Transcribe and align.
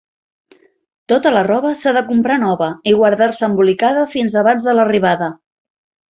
Tota 1.11 1.31
la 1.33 1.41
roba 1.47 1.73
s'ha 1.81 1.91
de 1.97 2.01
comprar 2.07 2.37
nova 2.43 2.69
i 2.91 2.93
guardar-se 3.01 3.45
embolicada 3.49 4.07
fins 4.15 4.37
abans 4.43 4.65
de 4.71 4.75
l'arribada. 4.79 5.29